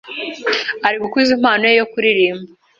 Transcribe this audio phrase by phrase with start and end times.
[0.87, 2.49] ari gukuza Impano ye yo kuririmba